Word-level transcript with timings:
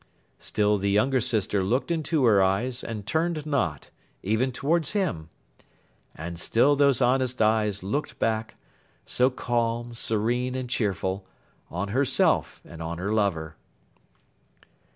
Still 0.39 0.79
the 0.79 0.89
younger 0.89 1.21
sister 1.21 1.63
looked 1.63 1.91
into 1.91 2.25
her 2.25 2.41
eyes, 2.41 2.83
and 2.83 3.05
turned 3.05 3.45
not—even 3.45 4.51
towards 4.51 4.93
him. 4.93 5.29
And 6.15 6.39
still 6.39 6.75
those 6.75 7.03
honest 7.03 7.39
eyes 7.39 7.83
looked 7.83 8.17
back, 8.17 8.55
so 9.05 9.29
calm, 9.29 9.93
serene, 9.93 10.55
and 10.55 10.67
cheerful, 10.67 11.27
on 11.69 11.89
herself 11.89 12.61
and 12.65 12.81
on 12.81 12.97
her 12.97 13.13
lover. 13.13 13.57